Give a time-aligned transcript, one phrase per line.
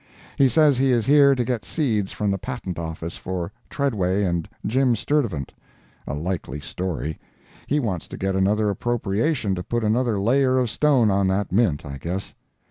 [0.35, 4.49] He says he is here to get seeds from the Patent Office for Tredway and
[4.65, 5.53] Jim Sturtevant.
[6.07, 7.19] A likely story.
[7.67, 11.85] He wants to get another appropriation to put another layer of stone on that Mint,
[11.85, 12.33] I guess.